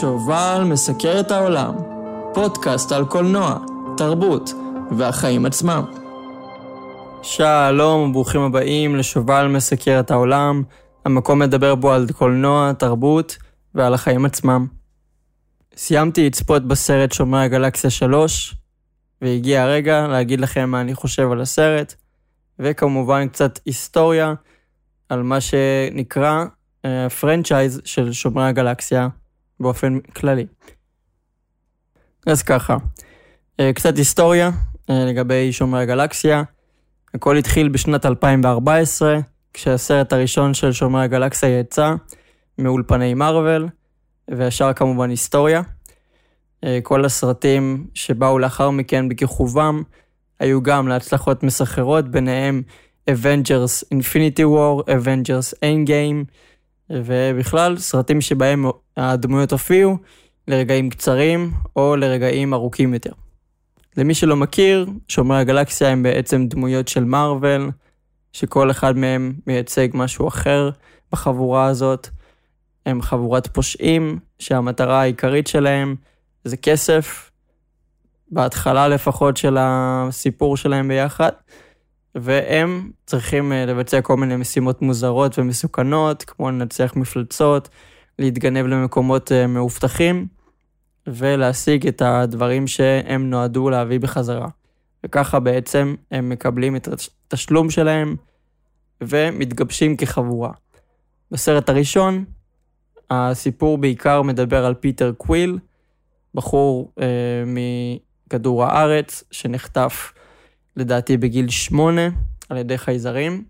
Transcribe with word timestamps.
שובל 0.00 0.62
מסקר 0.66 1.20
את 1.20 1.30
העולם, 1.30 1.74
פודקאסט 2.34 2.92
על 2.92 3.04
קולנוע, 3.04 3.58
תרבות 3.96 4.50
והחיים 4.98 5.46
עצמם. 5.46 5.84
שלום 7.22 8.10
וברוכים 8.10 8.40
הבאים 8.40 8.96
לשובל 8.96 9.46
מסקר 9.46 10.00
את 10.00 10.10
העולם, 10.10 10.62
המקום 11.04 11.42
לדבר 11.42 11.74
בו 11.74 11.92
על 11.92 12.06
קולנוע, 12.18 12.72
תרבות 12.72 13.36
ועל 13.74 13.94
החיים 13.94 14.24
עצמם. 14.24 14.66
סיימתי 15.76 16.26
לצפות 16.26 16.68
בסרט 16.68 17.12
שומרי 17.12 17.44
הגלקסיה 17.44 17.90
3, 17.90 18.54
והגיע 19.22 19.62
הרגע 19.62 20.06
להגיד 20.06 20.40
לכם 20.40 20.70
מה 20.70 20.80
אני 20.80 20.94
חושב 20.94 21.30
על 21.30 21.40
הסרט, 21.40 21.94
וכמובן 22.58 23.28
קצת 23.28 23.58
היסטוריה 23.66 24.34
על 25.08 25.22
מה 25.22 25.40
שנקרא 25.40 26.44
פרנצ'ייז 27.20 27.78
uh, 27.78 27.80
של 27.84 28.12
שומרי 28.12 28.44
הגלקסיה 28.44 29.08
באופן 29.60 29.98
כללי. 30.00 30.46
אז 32.26 32.42
ככה, 32.42 32.76
uh, 32.76 33.64
קצת 33.74 33.96
היסטוריה 33.96 34.48
uh, 34.48 34.92
לגבי 34.92 35.52
שומרי 35.52 35.82
הגלקסיה. 35.82 36.42
הכל 37.14 37.36
התחיל 37.36 37.68
בשנת 37.68 38.06
2014, 38.06 39.18
כשהסרט 39.52 40.12
הראשון 40.12 40.54
של 40.54 40.72
שומרי 40.72 41.02
הגלקסיה 41.02 41.58
יצא 41.58 41.94
מאולפני 42.58 43.14
מארוול, 43.14 43.68
והשאר 44.28 44.72
כמובן 44.72 45.10
היסטוריה. 45.10 45.62
כל 46.82 47.04
הסרטים 47.04 47.86
שבאו 47.94 48.38
לאחר 48.38 48.70
מכן 48.70 49.08
בכיכובם 49.08 49.82
היו 50.40 50.62
גם 50.62 50.88
להצלחות 50.88 51.42
מסחררות, 51.42 52.08
ביניהם 52.08 52.62
Avengers 53.10 53.84
Infinity 53.94 54.42
War, 54.42 54.84
Avengers 54.88 55.54
Endgame, 55.64 56.30
ובכלל 56.90 57.78
סרטים 57.78 58.20
שבהם 58.20 58.64
הדמויות 58.96 59.52
הופיעו 59.52 59.96
לרגעים 60.48 60.90
קצרים 60.90 61.50
או 61.76 61.96
לרגעים 61.96 62.54
ארוכים 62.54 62.94
יותר. 62.94 63.12
למי 63.96 64.14
שלא 64.14 64.36
מכיר, 64.36 64.86
שומרי 65.08 65.38
הגלקסיה 65.38 65.88
הם 65.88 66.02
בעצם 66.02 66.46
דמויות 66.46 66.88
של 66.88 67.04
מארוול, 67.04 67.70
שכל 68.32 68.70
אחד 68.70 68.96
מהם 68.96 69.32
מייצג 69.46 69.88
משהו 69.94 70.28
אחר 70.28 70.70
בחבורה 71.12 71.66
הזאת. 71.66 72.08
הם 72.86 73.02
חבורת 73.02 73.46
פושעים, 73.46 74.18
שהמטרה 74.38 75.00
העיקרית 75.00 75.46
שלהם 75.46 75.96
זה 76.44 76.56
כסף, 76.56 77.30
בהתחלה 78.30 78.88
לפחות 78.88 79.36
של 79.36 79.56
הסיפור 79.60 80.56
שלהם 80.56 80.88
ביחד, 80.88 81.30
והם 82.14 82.90
צריכים 83.06 83.52
אה, 83.52 83.66
לבצע 83.66 84.00
כל 84.00 84.16
מיני 84.16 84.36
משימות 84.36 84.82
מוזרות 84.82 85.38
ומסוכנות, 85.38 86.22
כמו 86.22 86.50
לנצח 86.50 86.92
מפלצות, 86.96 87.68
להתגנב 88.18 88.66
למקומות 88.66 89.32
אה, 89.32 89.46
מאובטחים, 89.46 90.26
ולהשיג 91.06 91.86
את 91.86 92.02
הדברים 92.02 92.66
שהם 92.66 93.30
נועדו 93.30 93.70
להביא 93.70 94.00
בחזרה. 94.00 94.48
וככה 95.04 95.40
בעצם 95.40 95.94
הם 96.10 96.28
מקבלים 96.28 96.76
את 96.76 96.88
התשלום 97.28 97.70
שלהם 97.70 98.16
ומתגבשים 99.00 99.96
כחבורה. 99.96 100.52
בסרט 101.30 101.68
הראשון, 101.68 102.24
הסיפור 103.10 103.78
בעיקר 103.78 104.22
מדבר 104.22 104.64
על 104.64 104.74
פיטר 104.74 105.12
קוויל, 105.12 105.58
בחור 106.34 106.92
אה, 107.00 107.06
מכדור 107.46 108.64
הארץ 108.64 109.24
שנחטף 109.30 110.12
לדעתי 110.76 111.16
בגיל 111.16 111.48
שמונה 111.48 112.08
על 112.48 112.56
ידי 112.56 112.78
חייזרים, 112.78 113.44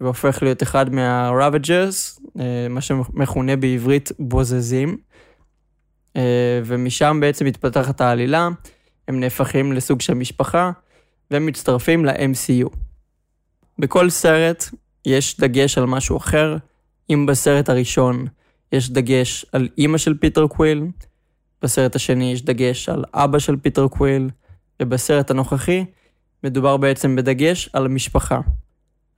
והופך 0.00 0.42
להיות 0.42 0.62
אחד 0.62 0.94
מה-Ravagers, 0.94 2.20
אה, 2.40 2.66
מה 2.70 2.80
שמכונה 2.80 3.56
בעברית 3.56 4.12
בוזזים, 4.18 4.96
אה, 6.16 6.60
ומשם 6.64 7.18
בעצם 7.20 7.46
מתפתחת 7.46 8.00
העלילה, 8.00 8.48
הם 9.08 9.20
נהפכים 9.20 9.72
לסוג 9.72 10.00
של 10.00 10.14
משפחה, 10.14 10.70
ומצטרפים 11.30 12.04
ל-MCU. 12.04 12.68
בכל 13.78 14.10
סרט 14.10 14.64
יש 15.06 15.40
דגש 15.40 15.78
על 15.78 15.86
משהו 15.86 16.16
אחר, 16.16 16.56
אם 17.10 17.26
בסרט 17.26 17.68
הראשון 17.68 18.26
יש 18.72 18.90
דגש 18.90 19.46
על 19.52 19.68
אימא 19.78 19.98
של 19.98 20.14
פיטר 20.14 20.46
קוויל, 20.46 20.86
בסרט 21.62 21.96
השני 21.96 22.32
יש 22.32 22.42
דגש 22.42 22.88
על 22.88 23.04
אבא 23.14 23.38
של 23.38 23.56
פיטר 23.56 23.88
קוויל, 23.88 24.30
ובסרט 24.82 25.30
הנוכחי 25.30 25.84
מדובר 26.44 26.76
בעצם 26.76 27.16
בדגש 27.16 27.70
על 27.72 27.86
המשפחה. 27.86 28.40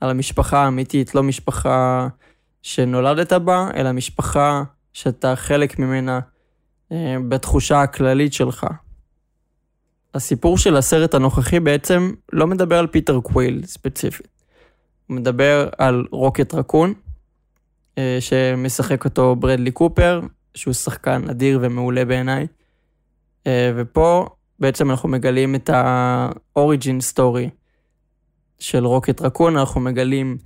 על 0.00 0.10
המשפחה 0.10 0.64
האמיתית, 0.64 1.14
לא 1.14 1.22
משפחה 1.22 2.08
שנולדת 2.62 3.32
בה, 3.32 3.68
אלא 3.76 3.92
משפחה 3.92 4.62
שאתה 4.92 5.36
חלק 5.36 5.78
ממנה 5.78 6.20
אה, 6.92 7.16
בתחושה 7.28 7.82
הכללית 7.82 8.32
שלך. 8.32 8.66
הסיפור 10.14 10.58
של 10.58 10.76
הסרט 10.76 11.14
הנוכחי 11.14 11.60
בעצם 11.60 12.12
לא 12.32 12.46
מדבר 12.46 12.78
על 12.78 12.86
פיטר 12.86 13.20
קוויל 13.20 13.66
ספציפית. 13.66 14.28
הוא 15.06 15.16
מדבר 15.16 15.68
על 15.78 16.04
רוקט 16.10 16.54
רקון, 16.54 16.94
אה, 17.98 18.16
שמשחק 18.20 19.04
אותו 19.04 19.36
ברדלי 19.36 19.70
קופר, 19.70 20.20
שהוא 20.54 20.74
שחקן 20.74 21.28
אדיר 21.30 21.58
ומעולה 21.62 22.04
בעיניי. 22.04 22.46
אה, 23.46 23.72
ופה 23.76 24.28
בעצם 24.62 24.90
אנחנו 24.90 25.08
מגלים 25.08 25.54
את 25.54 25.70
ה-Origin 25.70 27.14
Story 27.14 27.50
של 28.58 28.86
רוקט 28.86 29.20
רקון, 29.20 29.56
אנחנו 29.56 29.80
מגלים 29.80 30.38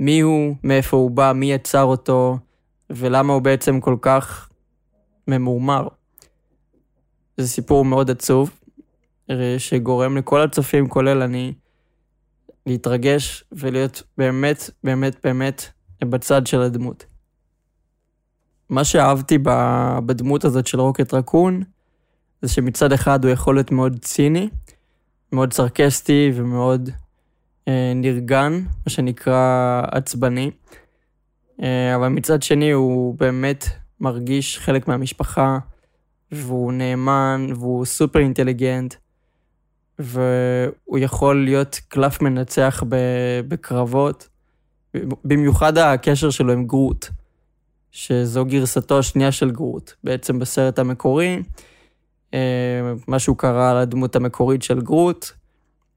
מי 0.00 0.20
הוא, 0.20 0.56
מאיפה 0.64 0.96
הוא 0.96 1.10
בא, 1.10 1.32
מי 1.34 1.52
יצר 1.52 1.82
אותו, 1.82 2.38
ולמה 2.90 3.32
הוא 3.32 3.42
בעצם 3.42 3.80
כל 3.80 3.96
כך 4.00 4.48
ממורמר. 5.28 5.88
זה 7.36 7.48
סיפור 7.48 7.84
מאוד 7.84 8.10
עצוב, 8.10 8.60
שגורם 9.58 10.16
לכל 10.16 10.40
הצופים, 10.40 10.88
כולל 10.88 11.22
אני, 11.22 11.52
להתרגש 12.66 13.44
ולהיות 13.52 14.02
באמת, 14.18 14.70
באמת, 14.84 15.16
באמת 15.24 15.62
בצד 16.04 16.46
של 16.46 16.60
הדמות. 16.60 17.06
מה 18.68 18.84
שאהבתי 18.84 19.38
בדמות 20.06 20.44
הזאת 20.44 20.66
של 20.66 20.80
רוקט 20.80 21.14
רקון, 21.14 21.62
זה 22.42 22.48
שמצד 22.48 22.92
אחד 22.92 23.24
הוא 23.24 23.32
יכול 23.32 23.54
להיות 23.54 23.70
מאוד 23.70 23.98
ציני, 24.02 24.48
מאוד 25.32 25.52
סרקסטי 25.52 26.30
ומאוד 26.34 26.90
אה, 27.68 27.92
נרגן, 27.94 28.52
מה 28.86 28.90
שנקרא 28.90 29.82
עצבני, 29.90 30.50
אה, 31.62 31.96
אבל 31.96 32.08
מצד 32.08 32.42
שני 32.42 32.70
הוא 32.70 33.14
באמת 33.14 33.66
מרגיש 34.00 34.58
חלק 34.58 34.88
מהמשפחה, 34.88 35.58
והוא 36.32 36.72
נאמן, 36.72 37.46
והוא 37.56 37.84
סופר 37.84 38.18
אינטליגנט, 38.18 38.94
והוא 39.98 40.98
יכול 40.98 41.44
להיות 41.44 41.80
קלף 41.88 42.22
מנצח 42.22 42.82
בקרבות, 43.48 44.28
במיוחד 45.24 45.78
הקשר 45.78 46.30
שלו 46.30 46.52
עם 46.52 46.66
גרוט, 46.66 47.06
שזו 47.90 48.44
גרסתו 48.44 48.98
השנייה 48.98 49.32
של 49.32 49.50
גרוט. 49.50 49.92
בעצם 50.04 50.38
בסרט 50.38 50.78
המקורי, 50.78 51.42
אה, 52.36 52.92
משהו 53.08 53.34
קרה 53.34 53.82
לדמות 53.82 54.16
המקורית 54.16 54.62
של 54.62 54.80
גרוט, 54.80 55.26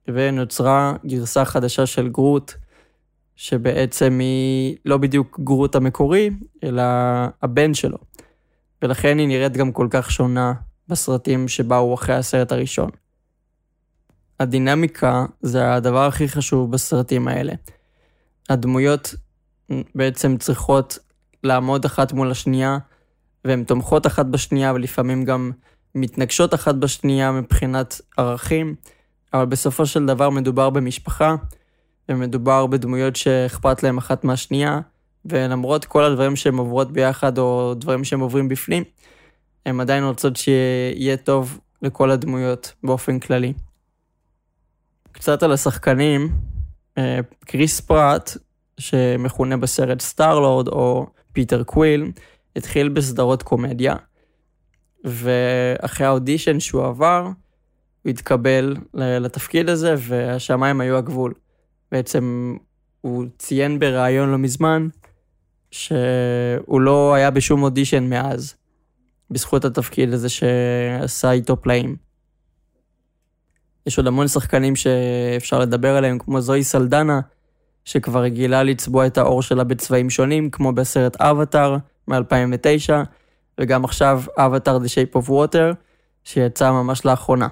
ונוצרה 0.08 0.94
גרסה 1.06 1.46
חדשה 1.46 1.86
של 1.86 2.10
גרוט, 2.10 2.54
שבעצם 3.36 4.20
היא 4.20 4.78
לא 4.86 4.98
בדיוק 4.98 5.40
גרוט 5.44 5.76
המקורי, 5.76 6.30
אלא 6.64 6.84
הבן 7.42 7.74
שלו. 7.74 7.98
ולכן 8.82 9.18
היא 9.18 9.28
נראית 9.28 9.58
גם 9.58 9.72
כל 9.72 9.88
כך 9.90 10.12
שונה 10.12 10.54
בסרטים 10.88 11.48
שבאו 11.48 11.94
אחרי 11.94 12.16
הסרט 12.16 12.52
הראשון. 12.52 12.90
הדינמיקה 14.40 15.26
זה 15.42 15.74
הדבר 15.74 16.08
הכי 16.08 16.28
חשוב 16.28 16.72
בסרטים 16.72 17.28
האלה. 17.28 17.54
הדמויות 18.50 19.16
בעצם 19.96 20.38
צריכות 20.38 21.00
לעמוד 21.44 21.86
אחת 21.86 22.14
מול 22.14 22.32
השנייה, 22.32 22.78
והן 23.46 23.64
תומכות 23.64 24.08
אחת 24.08 24.26
בשנייה, 24.26 24.74
ולפעמים 24.74 25.26
גם 25.26 25.52
מתנגשות 25.96 26.54
אחת 26.54 26.76
בשנייה 26.76 27.32
מבחינת 27.32 28.02
ערכים, 28.18 28.76
אבל 29.34 29.46
בסופו 29.46 29.86
של 29.86 30.06
דבר 30.06 30.30
מדובר 30.30 30.70
במשפחה, 30.70 31.36
ומדובר 32.10 32.68
בדמויות 32.68 33.16
שאכפת 33.16 33.84
להם 33.84 33.98
אחת 33.98 34.24
מהשנייה, 34.24 34.80
ולמרות 35.26 35.86
כל 35.86 36.04
הדברים 36.04 36.36
שהן 36.36 36.56
עוברות 36.56 36.92
ביחד, 36.92 37.38
או 37.38 37.74
דברים 37.78 38.04
שהן 38.04 38.20
עוברים 38.20 38.50
בפנים, 38.50 38.84
הן 39.66 39.80
עדיין 39.80 40.04
רוצות 40.04 40.36
שיהיה 40.36 41.18
טוב 41.18 41.60
לכל 41.82 42.12
הדמויות 42.12 42.74
באופן 42.84 43.20
כללי. 43.20 43.54
קצת 45.12 45.44
על 45.44 45.52
השחקנים, 45.52 46.30
אה, 46.98 47.20
קריס 47.46 47.80
פרט, 47.80 48.38
שמכונה 48.78 49.58
בסרט 49.58 50.02
סטארלורד 50.02 50.68
או 50.68 51.08
פיטר 51.34 51.64
קוויל, 51.64 52.12
התחיל 52.56 52.90
בסדרות 52.90 53.44
קומדיה, 53.44 53.96
ואחרי 55.04 56.08
האודישן 56.08 56.60
שהוא 56.60 56.86
עבר, 56.86 57.30
הוא 58.04 58.10
התקבל 58.10 58.76
לתפקיד 58.94 59.70
הזה, 59.70 59.96
והשמיים 59.98 60.82
היו 60.82 60.98
הגבול. 60.98 61.34
בעצם 61.92 62.56
הוא 63.02 63.26
ציין 63.38 63.80
בריאיון 63.80 64.30
לא 64.30 64.38
מזמן, 64.38 64.88
שהוא 65.72 66.82
לא 66.82 67.14
היה 67.14 67.32
בשום 67.32 67.64
אודישן 67.64 68.04
מאז. 68.04 68.56
בזכות 69.32 69.66
התפקיד 69.66 70.14
הזה 70.14 70.30
שעשה 70.30 71.32
איתו 71.32 71.62
פלאים. 71.62 71.96
יש 73.86 73.98
עוד 73.98 74.08
המון 74.08 74.28
שחקנים 74.28 74.76
שאפשר 74.76 75.60
לדבר 75.60 75.96
עליהם, 75.96 76.20
כמו 76.20 76.42
זוהי 76.42 76.64
סלדנה, 76.64 77.20
שכבר 77.86 78.22
רגילה 78.22 78.64
לצבוע 78.64 79.08
את 79.08 79.18
האור 79.18 79.42
שלה 79.42 79.64
בצבעים 79.64 80.10
שונים, 80.10 80.50
כמו 80.50 80.72
בסרט 80.72 81.22
אבטאר 81.22 81.78
מ-2009, 82.08 82.94
וגם 83.60 83.84
עכשיו 83.84 84.24
אבטאר 84.38 84.78
The 84.78 84.88
Way 84.88 85.22
of 85.22 85.30
Water, 85.30 85.76
שיצא 86.24 86.72
ממש 86.72 87.06
לאחרונה. 87.06 87.48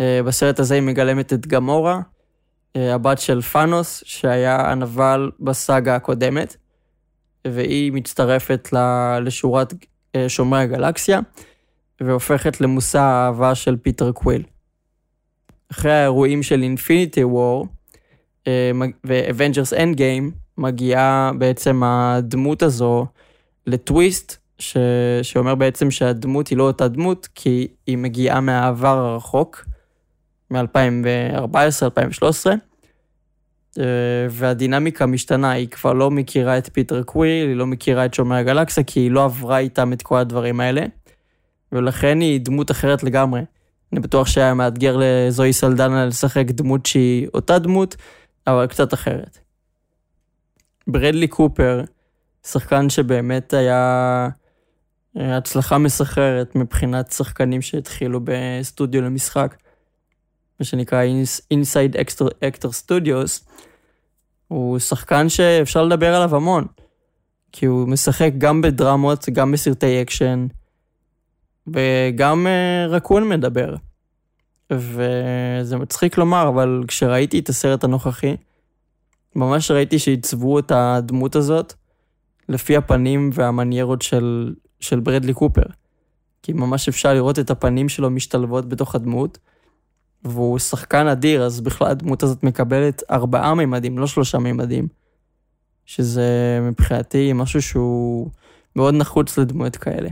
אה, 0.00 0.20
בסרט 0.26 0.60
הזה 0.60 0.74
היא 0.74 0.82
מגלמת 0.82 1.32
את 1.32 1.46
גמורה, 1.46 2.00
אה, 2.76 2.94
הבת 2.94 3.18
של 3.18 3.40
תאנוס, 3.40 4.02
שהיה 4.06 4.70
הנבל 4.70 5.30
בסאגה 5.40 5.96
הקודמת, 5.96 6.56
והיא 7.46 7.92
מצטרפת 7.92 8.68
לשורת 9.20 9.74
אה, 10.14 10.28
שומרי 10.28 10.60
הגלקסיה, 10.60 11.20
והופכת 12.00 12.60
למושא 12.60 12.98
האהבה 12.98 13.54
של 13.54 13.76
פיטר 13.76 14.12
קוויל. 14.12 14.42
אחרי 15.72 15.92
האירועים 15.92 16.42
של 16.42 16.62
Infinity 16.62 17.24
War 17.24 17.66
ו 19.04 19.72
Avengers 19.72 19.96
Endgame, 19.96 20.30
מגיעה 20.58 21.30
בעצם 21.38 21.82
הדמות 21.84 22.62
הזו 22.62 23.06
לטוויסט, 23.66 24.39
ש... 24.60 24.76
שאומר 25.22 25.54
בעצם 25.54 25.90
שהדמות 25.90 26.48
היא 26.48 26.58
לא 26.58 26.62
אותה 26.62 26.88
דמות, 26.88 27.28
כי 27.34 27.68
היא 27.86 27.98
מגיעה 27.98 28.40
מהעבר 28.40 28.98
הרחוק, 28.98 29.64
מ-2014-2013, 30.50 32.50
אה, 33.78 33.84
והדינמיקה 34.30 35.06
משתנה, 35.06 35.50
היא 35.50 35.68
כבר 35.68 35.92
לא 35.92 36.10
מכירה 36.10 36.58
את 36.58 36.68
פיטר 36.72 37.02
קוויל, 37.02 37.48
היא 37.48 37.56
לא 37.56 37.66
מכירה 37.66 38.04
את 38.04 38.14
שומרי 38.14 38.38
הגלקסיה, 38.38 38.84
כי 38.84 39.00
היא 39.00 39.10
לא 39.10 39.24
עברה 39.24 39.58
איתם 39.58 39.92
את 39.92 40.02
כל 40.02 40.16
הדברים 40.16 40.60
האלה, 40.60 40.86
ולכן 41.72 42.20
היא 42.20 42.40
דמות 42.40 42.70
אחרת 42.70 43.02
לגמרי. 43.02 43.40
אני 43.92 44.00
בטוח 44.00 44.26
שהיה 44.26 44.54
מאתגר 44.54 44.96
לזוהי 45.00 45.52
סלדנה 45.52 46.06
לשחק 46.06 46.44
דמות 46.46 46.86
שהיא 46.86 47.28
אותה 47.34 47.58
דמות, 47.58 47.96
אבל 48.46 48.66
קצת 48.66 48.94
אחרת. 48.94 49.38
ברדלי 50.86 51.28
קופר, 51.28 51.82
שחקן 52.46 52.90
שבאמת 52.90 53.54
היה 53.54 54.28
הצלחה 55.16 55.78
מסחררת 55.78 56.56
מבחינת 56.56 57.12
שחקנים 57.12 57.62
שהתחילו 57.62 58.20
בסטודיו 58.24 59.02
למשחק. 59.02 59.56
מה 60.60 60.64
שנקרא 60.64 61.04
Inside 61.54 61.96
Actor 62.44 62.68
Studios, 62.68 63.50
הוא 64.48 64.78
שחקן 64.78 65.28
שאפשר 65.28 65.84
לדבר 65.84 66.14
עליו 66.14 66.36
המון, 66.36 66.66
כי 67.52 67.66
הוא 67.66 67.88
משחק 67.88 68.30
גם 68.38 68.62
בדרמות, 68.62 69.28
גם 69.28 69.52
בסרטי 69.52 70.02
אקשן, 70.02 70.46
וגם 71.66 72.46
אה, 72.46 72.90
רקון 72.90 73.28
מדבר. 73.28 73.74
וזה 74.70 75.76
מצחיק 75.76 76.18
לומר, 76.18 76.48
אבל 76.48 76.84
כשראיתי 76.88 77.38
את 77.38 77.48
הסרט 77.48 77.84
הנוכחי, 77.84 78.36
ממש 79.36 79.70
ראיתי 79.70 79.98
שעיצבו 79.98 80.58
את 80.58 80.72
הדמות 80.74 81.36
הזאת 81.36 81.74
לפי 82.48 82.76
הפנים 82.76 83.30
והמניירות 83.32 84.02
של, 84.02 84.54
של 84.80 85.00
ברדלי 85.00 85.34
קופר. 85.34 85.62
כי 86.42 86.52
ממש 86.52 86.88
אפשר 86.88 87.14
לראות 87.14 87.38
את 87.38 87.50
הפנים 87.50 87.88
שלו 87.88 88.10
משתלבות 88.10 88.68
בתוך 88.68 88.94
הדמות, 88.94 89.38
והוא 90.24 90.58
שחקן 90.58 91.06
אדיר, 91.06 91.42
אז 91.42 91.60
בכלל 91.60 91.88
הדמות 91.88 92.22
הזאת 92.22 92.42
מקבלת 92.42 93.02
ארבעה 93.10 93.54
מימדים, 93.54 93.98
לא 93.98 94.06
שלושה 94.06 94.38
מימדים, 94.38 94.88
שזה 95.86 96.58
מבחינתי 96.62 97.32
משהו 97.32 97.62
שהוא 97.62 98.30
מאוד 98.76 98.94
נחוץ 98.94 99.38
לדמויות 99.38 99.76
כאלה. 99.76 100.08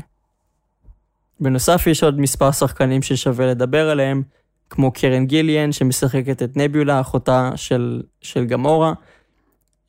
בנוסף, 1.41 1.87
יש 1.87 2.03
עוד 2.03 2.21
מספר 2.21 2.51
שחקנים 2.53 3.03
ששווה 3.03 3.47
לדבר 3.47 3.91
עליהם, 3.91 4.23
כמו 4.71 4.93
קארן 4.93 5.27
גילן, 5.27 5.73
שמשחקת 5.73 6.43
את 6.43 6.57
נבולה, 6.57 7.01
אחותה 7.01 7.51
של, 7.57 8.03
של 8.21 8.45
גמורה. 8.45 8.93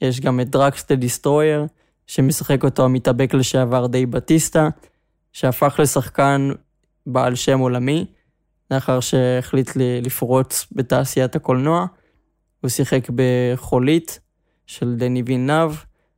יש 0.01 0.21
גם 0.21 0.39
את 0.39 0.49
דראקס 0.49 0.85
דה 0.87 0.95
שמשחק 2.09 2.63
אותו 2.63 2.85
המתאבק 2.85 3.33
לשעבר 3.33 3.87
דייב 3.87 4.05
בטיסטה, 4.05 4.69
שהפך 5.33 5.79
לשחקן 5.79 6.49
בעל 7.05 7.35
שם 7.35 7.59
עולמי. 7.59 8.05
לאחר 8.71 8.99
שהחליט 8.99 9.71
לפרוץ 9.75 10.67
בתעשיית 10.71 11.35
הקולנוע. 11.35 11.85
הוא 12.61 12.69
שיחק 12.69 13.07
בחולית 13.15 14.19
של 14.65 14.95
דני 14.95 15.23
וילנב, 15.25 15.71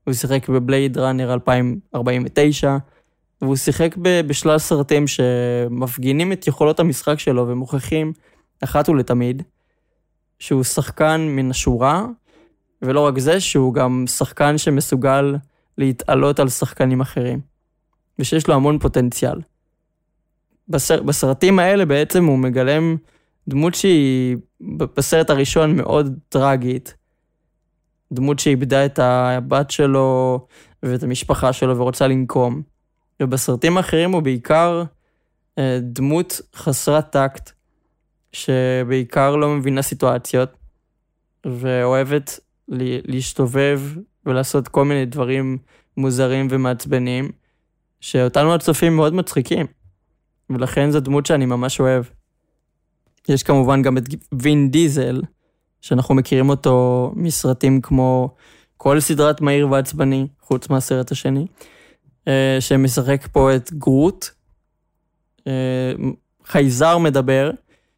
הוא 0.04 0.14
שיחק 0.14 0.50
ב 0.50 0.58
Blade 0.58 0.98
Runner 0.98 1.34
2049, 1.34 2.78
והוא 3.42 3.56
שיחק 3.56 3.96
בשלל 4.28 4.58
סרטים 4.58 5.08
שמפגינים 5.08 6.32
את 6.32 6.48
יכולות 6.48 6.80
המשחק 6.80 7.20
שלו 7.20 7.48
ומוכיחים 7.48 8.14
אחת 8.64 8.90
ולתמיד 8.90 9.44
שהוא 10.40 10.64
שחקן 10.64 11.22
מן 11.22 11.52
השורה, 11.52 12.06
ולא 12.82 13.00
רק 13.08 13.20
זה, 13.20 13.40
שהוא 13.40 13.74
גם 13.74 14.06
שחקן 14.08 14.58
שמסוגל 14.58 15.36
להתעלות 15.78 16.40
על 16.40 16.50
שחקנים 16.50 17.02
אחרים, 17.02 17.40
ושיש 18.20 18.48
לו 18.48 18.54
המון 18.54 18.80
פוטנציאל. 18.80 19.42
בסר, 20.68 21.04
בסרטים 21.04 21.60
האלה 21.60 21.86
בעצם 21.86 22.26
הוא 22.26 22.38
מגלם 22.38 22.98
דמות 23.48 23.76
שהיא 23.76 24.38
בסרט 24.62 25.30
הראשון 25.30 25.76
מאוד 25.76 26.18
טרגית. 26.30 26.96
דמות 28.12 28.40
שאיבדה 28.40 28.86
את 28.86 29.00
הבת 29.00 29.72
שלו 29.72 30.40
ואת 30.84 31.04
המשפחה 31.04 31.54
שלו 31.54 31.78
ורוצה 31.78 32.08
לנקום. 32.08 32.62
ובסרטים 33.22 33.78
האחרים 33.78 34.12
הוא 34.12 34.22
בעיקר 34.22 34.84
אה, 35.58 35.80
דמות 35.82 36.42
חסרת 36.56 37.12
טקט, 37.12 37.52
שבעיקר 38.34 39.36
לא 39.36 39.50
מבינה 39.50 39.82
סיטואציות, 39.82 40.50
ואוהבת 41.46 42.40
להסתובב 43.08 43.82
ולעשות 44.26 44.68
כל 44.68 44.86
מיני 44.86 45.06
דברים 45.06 45.58
מוזרים 45.98 46.48
ומעצבנים, 46.50 47.30
שאותנו 48.00 48.54
הצופים 48.54 48.96
מאוד 48.96 49.14
מצחיקים. 49.14 49.66
ולכן 50.50 50.92
זו 50.92 51.00
דמות 51.00 51.26
שאני 51.26 51.46
ממש 51.46 51.80
אוהב. 51.80 52.06
יש 53.30 53.44
כמובן 53.44 53.82
גם 53.82 53.98
את 53.98 54.04
וין 54.32 54.72
דיזל, 54.72 55.22
שאנחנו 55.82 56.16
מכירים 56.16 56.50
אותו 56.50 57.12
מסרטים 57.16 57.82
כמו 57.82 58.36
כל 58.78 59.00
סדרת 59.00 59.42
מהיר 59.42 59.70
ועצבני, 59.70 60.28
חוץ 60.42 60.70
מהסרט 60.70 61.12
השני, 61.12 61.48
אה, 62.28 62.58
שמשחק 62.60 63.28
פה 63.32 63.56
את 63.56 63.74
גרוט, 63.74 64.26
אה, 65.48 65.94
חייזר 66.46 66.98
מדבר, 66.98 67.52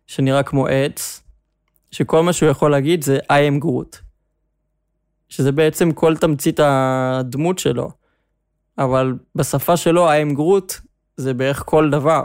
שנראה 0.08 0.44
כמו 0.44 0.68
עץ, 0.68 1.24
שכל 1.92 2.24
מה 2.24 2.34
שהוא 2.34 2.50
יכול 2.50 2.72
להגיד 2.72 3.04
זה 3.04 3.18
I 3.18 3.52
am 3.52 3.60
גרוט. 3.60 3.98
שזה 5.34 5.52
בעצם 5.52 5.92
כל 5.92 6.18
תמצית 6.18 6.60
הדמות 6.64 7.60
שלו. 7.60 7.92
אבל 8.78 9.14
בשפה 9.36 9.78
שלו, 9.78 10.12
am 10.12 10.34
גרוט, 10.34 10.74
זה 11.18 11.34
בערך 11.34 11.64
כל 11.66 11.90
דבר. 11.90 12.24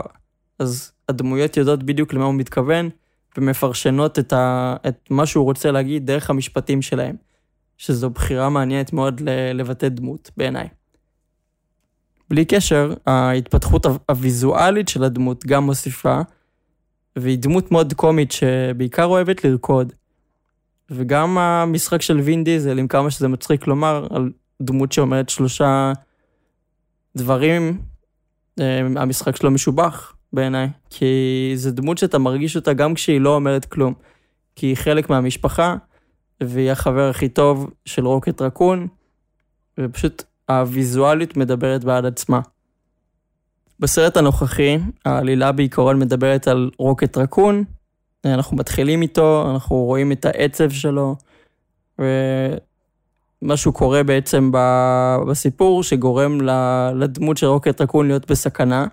אז 0.59 0.91
הדמויות 1.09 1.57
יודעות 1.57 1.83
בדיוק 1.83 2.13
למה 2.13 2.25
הוא 2.25 2.33
מתכוון, 2.33 2.89
ומפרשנות 3.37 4.19
את, 4.19 4.33
ה... 4.33 4.75
את 4.87 5.07
מה 5.09 5.25
שהוא 5.25 5.45
רוצה 5.45 5.71
להגיד 5.71 6.05
דרך 6.05 6.29
המשפטים 6.29 6.81
שלהם, 6.81 7.15
שזו 7.77 8.09
בחירה 8.09 8.49
מעניינת 8.49 8.93
מאוד 8.93 9.21
לבטא 9.53 9.89
דמות, 9.89 10.31
בעיניי. 10.37 10.67
בלי 12.29 12.45
קשר, 12.45 12.93
ההתפתחות 13.05 13.85
הוויזואלית 14.09 14.87
של 14.87 15.03
הדמות 15.03 15.45
גם 15.45 15.63
מוסיפה, 15.63 16.21
והיא 17.15 17.37
דמות 17.39 17.71
מאוד 17.71 17.93
קומית 17.93 18.31
שבעיקר 18.31 19.05
אוהבת 19.05 19.43
לרקוד. 19.43 19.93
וגם 20.91 21.37
המשחק 21.37 22.01
של 22.01 22.19
וין 22.19 22.43
דיזל, 22.43 22.79
עם 22.79 22.87
כמה 22.87 23.11
שזה 23.11 23.27
מצחיק 23.27 23.67
לומר, 23.67 24.07
על 24.09 24.31
דמות 24.61 24.91
שאומרת 24.91 25.29
שלושה 25.29 25.93
דברים, 27.17 27.81
אה, 28.59 28.79
המשחק 28.95 29.35
שלו 29.35 29.51
משובח. 29.51 30.13
בעיניי, 30.33 30.69
כי 30.89 31.51
זו 31.55 31.71
דמות 31.71 31.97
שאתה 31.97 32.17
מרגיש 32.17 32.55
אותה 32.55 32.73
גם 32.73 32.93
כשהיא 32.93 33.21
לא 33.21 33.35
אומרת 33.35 33.65
כלום. 33.65 33.93
כי 34.55 34.67
היא 34.67 34.75
חלק 34.75 35.09
מהמשפחה, 35.09 35.75
והיא 36.43 36.71
החבר 36.71 37.09
הכי 37.09 37.29
טוב 37.29 37.69
של 37.85 38.07
רוקט 38.07 38.41
רקון, 38.41 38.87
ופשוט 39.79 40.23
הוויזואלית 40.49 41.37
מדברת 41.37 41.83
בעד 41.83 42.05
עצמה. 42.05 42.39
בסרט 43.79 44.17
הנוכחי, 44.17 44.77
העלילה 45.05 45.51
בעיקרון 45.51 45.99
מדברת 45.99 46.47
על 46.47 46.69
רוקט 46.77 47.17
רקון, 47.17 47.63
אנחנו 48.25 48.57
מתחילים 48.57 49.01
איתו, 49.01 49.51
אנחנו 49.51 49.75
רואים 49.75 50.11
את 50.11 50.25
העצב 50.25 50.69
שלו, 50.69 51.15
ומשהו 51.99 53.73
קורה 53.73 54.03
בעצם 54.03 54.51
בסיפור 55.27 55.83
שגורם 55.83 56.41
לדמות 56.95 57.37
של 57.37 57.47
רוקט 57.47 57.81
רקון 57.81 58.07
להיות 58.07 58.31
בסכנה. 58.31 58.85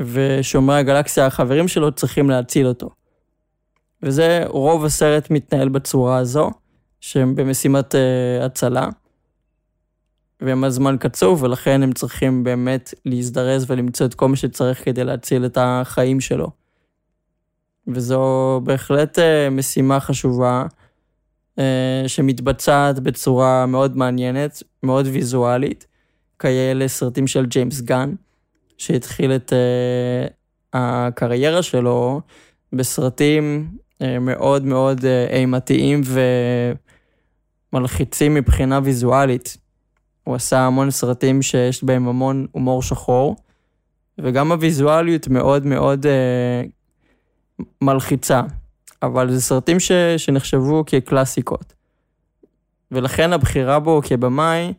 ושומרי 0.00 0.76
הגלקסיה, 0.76 1.26
החברים 1.26 1.68
שלו, 1.68 1.92
צריכים 1.92 2.30
להציל 2.30 2.66
אותו. 2.66 2.90
וזה, 4.02 4.42
רוב 4.46 4.84
הסרט 4.84 5.30
מתנהל 5.30 5.68
בצורה 5.68 6.18
הזו, 6.18 6.50
שהם 7.00 7.34
במשימת 7.34 7.94
uh, 7.94 8.44
הצלה. 8.44 8.88
והם 10.40 10.64
הזמן 10.64 10.96
קצוב, 11.00 11.42
ולכן 11.42 11.82
הם 11.82 11.92
צריכים 11.92 12.44
באמת 12.44 12.94
להזדרז 13.04 13.70
ולמצוא 13.70 14.06
את 14.06 14.14
כל 14.14 14.28
מה 14.28 14.36
שצריך 14.36 14.84
כדי 14.84 15.04
להציל 15.04 15.46
את 15.46 15.58
החיים 15.60 16.20
שלו. 16.20 16.59
וזו 17.94 18.60
בהחלט 18.64 19.18
אה, 19.18 19.50
משימה 19.50 20.00
חשובה, 20.00 20.64
אה, 21.58 22.02
שמתבצעת 22.06 22.98
בצורה 23.00 23.66
מאוד 23.66 23.96
מעניינת, 23.96 24.62
מאוד 24.82 25.06
ויזואלית, 25.06 25.86
כאלה 26.38 26.88
סרטים 26.88 27.26
של 27.26 27.46
ג'יימס 27.46 27.80
גן, 27.80 28.14
שהתחיל 28.78 29.32
את 29.32 29.52
אה, 29.52 30.26
הקריירה 30.72 31.60
בסרטים 32.72 33.70
מאוד 34.20 34.64
מאוד 34.64 35.04
אימתיים 35.30 36.00
ומלחיצים 37.72 38.34
מבחינה 38.34 38.80
ויזואלית. 38.84 39.56
הוא 40.24 40.34
עשה 40.34 40.58
המון 40.60 40.90
סרטים 40.90 41.42
שיש 41.42 41.84
בהם 41.84 42.08
המון 42.08 42.46
הומור 42.52 42.82
שחור, 42.82 43.36
וגם 44.18 44.52
הוויזואליות 44.52 45.28
מאוד 45.28 45.66
מאוד 45.66 46.06
מלחיצה, 47.82 48.42
אבל 49.02 49.32
זה 49.32 49.40
סרטים 49.40 49.80
ש, 49.80 49.92
שנחשבו 50.16 50.84
כקלאסיקות. 50.86 51.72
ולכן 52.90 53.32
הבחירה 53.32 53.78
בו 53.78 54.00
כבמאי, 54.04 54.72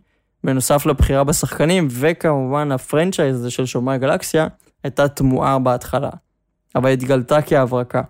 בנוסף 0.43 0.85
לבחירה 0.85 1.23
בשחקנים, 1.23 1.87
וכמובן 1.91 2.71
הפרנצ'ייז 2.71 3.35
הזה 3.35 3.51
של 3.51 3.65
שומרי 3.65 3.95
הגלקסיה, 3.95 4.47
הייתה 4.83 5.07
תמוהה 5.07 5.59
בהתחלה, 5.59 6.09
אבל 6.75 6.89
התגלתה 6.89 7.41
כהברקה. 7.41 8.01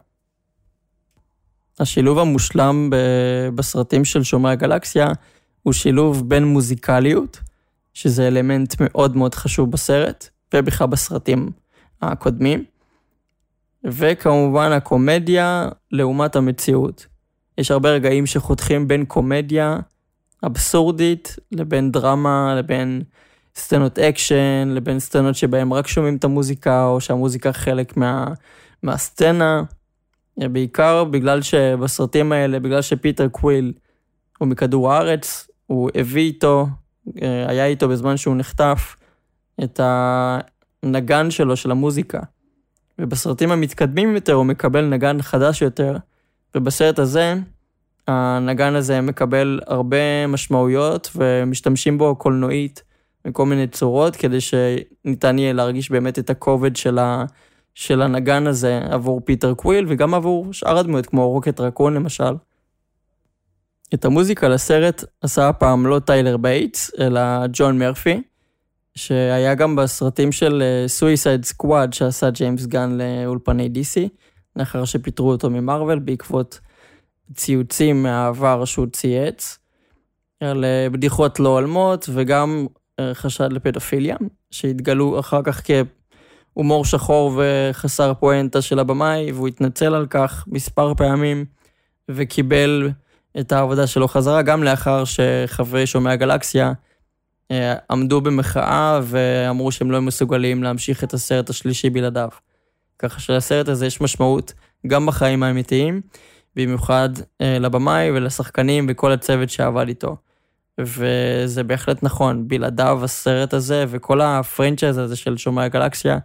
השילוב 1.80 2.20
המושלם 2.20 2.90
בסרטים 3.56 4.06
של 4.06 4.24
שומרי 4.24 4.52
הגלקסיה 4.52 5.08
הוא 5.64 5.74
שילוב 5.74 6.30
בין 6.30 6.46
מוזיקליות, 6.46 7.40
שזה 7.94 8.28
אלמנט 8.28 8.76
מאוד 8.80 9.18
מאוד 9.18 9.36
חשוב 9.36 9.72
בסרט, 9.72 10.30
ובכלל 10.54 10.88
בסרטים 10.88 11.50
הקודמים, 12.02 12.66
וכמובן 13.84 14.72
הקומדיה 14.72 15.70
לעומת 15.92 16.36
המציאות. 16.36 17.06
יש 17.58 17.72
הרבה 17.72 17.90
רגעים 17.90 18.26
שחותכים 18.26 18.88
בין 18.88 19.06
קומדיה 19.06 19.80
אבסורדית 20.46 21.36
לבין 21.52 21.92
דרמה, 21.92 22.56
לבין 22.58 23.02
סצנות 23.56 24.00
אקשן, 24.00 24.68
לבין 24.68 25.00
סצנות 25.00 25.36
שבהם 25.36 25.74
רק 25.74 25.88
שומעים 25.88 26.16
את 26.16 26.24
המוזיקה, 26.24 26.86
או 26.86 27.02
שהמוזיקה 27.02 27.54
חלק 27.54 27.98
מה, 27.98 28.28
מהסצנה. 28.84 29.64
בעיקר 30.38 31.04
בגלל 31.04 31.42
שבסרטים 31.42 32.32
האלה, 32.32 32.60
בגלל 32.60 32.82
שפיטר 32.82 33.28
קוויל 33.28 33.74
הוא 34.38 34.48
מכדור 34.48 34.94
הארץ, 34.94 35.48
הוא 35.68 35.90
הביא 35.96 36.24
איתו, 36.24 36.68
אה, 37.22 37.50
היה 37.50 37.66
איתו 37.66 37.90
בזמן 37.90 38.18
שהוא 38.18 38.36
נחטף, 38.36 38.96
את 39.64 39.80
הנגן 40.84 41.32
שלו, 41.32 41.56
של 41.56 41.72
המוזיקה. 41.72 42.20
ובסרטים 43.02 43.52
המתקדמים 43.52 44.16
יותר 44.16 44.34
הוא 44.34 44.46
מקבל 44.46 44.86
נגן 44.86 45.22
חדש 45.22 45.62
יותר, 45.62 45.98
ובסרט 46.56 47.00
הזה, 47.00 47.36
הנגן 48.08 48.76
הזה 48.76 49.02
מקבל 49.02 49.60
הרבה 49.68 50.28
משמעויות 50.28 51.10
ומשתמשים 51.16 51.98
בו 51.98 52.16
קולנועית 52.16 52.84
בכל 53.26 53.46
מיני 53.46 53.68
צורות, 53.68 54.16
כדי 54.16 54.38
שניתן 54.42 55.40
יהיה 55.40 55.54
להרגיש 55.54 55.92
באמת 55.92 56.20
את 56.20 56.30
הכובד 56.30 56.76
של, 56.76 57.00
ה, 57.00 57.26
של 57.76 58.02
הנגן 58.02 58.48
הזה 58.48 58.80
עבור 58.90 59.22
פיטר 59.26 59.54
קוויל 59.54 59.86
וגם 59.90 60.14
עבור 60.14 60.54
שאר 60.54 60.78
הדמויות, 60.78 61.06
כמו 61.06 61.30
רוקט 61.30 61.60
רקון 61.60 61.94
למשל. 61.94 62.34
את 63.94 64.06
המוזיקה 64.06 64.48
לסרט 64.48 65.04
עשה 65.22 65.50
הפעם 65.50 65.88
לא 65.88 66.00
טיילר 66.00 66.38
בייטס, 66.38 66.92
אלא 67.00 67.22
ג'ון 67.54 67.80
מרפי, 67.80 68.22
שהיה 68.96 69.56
גם 69.56 69.76
בסרטים 69.76 70.32
של 70.32 70.64
Suicide 70.88 71.44
אה, 71.44 71.48
Squad 71.48 71.94
שעשה 71.94 72.30
ג'יימס 72.30 72.66
גן 72.66 72.98
לאולפני 72.98 73.70
DC, 73.74 74.10
לאחר 74.56 74.86
שפיטרו 74.86 75.32
אותו 75.32 75.50
ממרוויל 75.50 76.00
בעקבות 76.00 76.60
ציוצים 77.36 78.04
מהעבר 78.04 78.66
שהוא 78.66 78.88
צייץ, 78.92 79.58
על 80.44 80.64
אה, 80.64 80.94
בדיחות 80.94 81.40
לא 81.40 81.50
הולמות 81.50 82.10
וגם 82.14 82.66
אה, 82.68 83.04
חשד 83.14 83.54
לפדופיליה, 83.54 84.16
שהתגלו 84.52 85.20
אחר 85.20 85.42
כך 85.44 85.62
כהומור 86.56 86.86
שחור 86.86 87.34
וחסר 87.38 88.14
פואנטה 88.14 88.62
של 88.62 88.80
הבמאי, 88.80 89.32
והוא 89.32 89.48
התנצל 89.48 89.96
על 89.96 90.06
כך 90.10 90.46
מספר 90.48 90.94
פעמים 90.94 91.46
וקיבל 92.10 92.90
את 93.40 93.52
העבודה 93.52 93.88
שלו 93.88 94.08
חזרה, 94.08 94.42
גם 94.42 94.64
לאחר 94.64 95.04
שחברי 95.06 95.88
שומרי 95.88 96.14
הגלקסיה 96.14 96.68
אה, 96.68 96.74
עמדו 97.92 98.22
במחאה 98.22 99.00
ואמרו 99.04 99.72
שהם 99.72 99.92
לא 99.92 100.02
מסוגלים 100.02 100.64
להמשיך 100.64 101.04
את 101.04 101.14
הסרט 101.14 101.50
השלישי 101.50 101.90
בלעדיו. 101.90 102.30
ככה 103.00 103.20
שלסרט 103.20 103.68
הזה 103.68 103.86
יש 103.86 104.02
משמעות 104.02 104.54
גם 104.88 105.06
בחיים 105.06 105.44
האמיתיים, 105.44 106.02
במיוחד 106.56 107.10
אה, 107.42 107.60
לבמאי 107.60 108.12
ולשחקנים 108.12 108.86
וכל 108.90 109.12
הצוות 109.12 109.50
שעבד 109.50 109.88
איתו. 109.88 110.18
וזה 110.80 111.64
בהחלט 111.64 112.04
נכון, 112.04 112.48
בלעדיו 112.48 113.00
הסרט 113.04 113.54
הזה 113.54 113.86
וכל 113.88 114.22
הפרנצ'ייז 114.22 114.98
הזה 114.98 115.16
של 115.16 115.38
שומעי 115.38 115.66
הגלקסיה 115.66 116.18